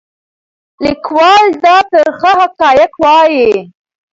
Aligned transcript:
لیکوال 0.83 1.45
دا 1.63 1.77
ترخه 1.91 2.31
حقایق 2.41 2.91
وایي. 3.03 3.49